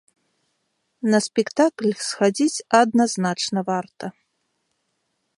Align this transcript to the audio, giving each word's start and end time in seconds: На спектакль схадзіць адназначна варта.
На 1.13 1.17
спектакль 1.25 1.89
схадзіць 2.05 2.63
адназначна 2.81 3.59
варта. 3.69 4.05